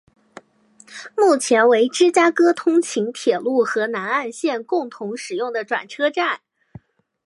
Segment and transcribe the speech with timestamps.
[1.15, 6.41] 目前为芝加哥通勤铁路和南岸线共同使用的转车站。